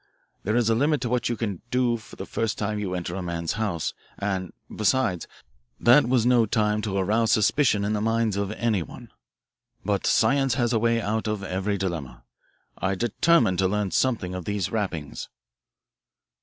[0.41, 3.21] There is a limit to what you can do the first time you enter a
[3.21, 5.27] man's house, and, besides,
[5.79, 9.11] that was no time to arouse suspicion in the mind of anyone.
[9.85, 12.23] But science has a way out of every dilemma.
[12.79, 15.29] I determined to learn something of these rappings."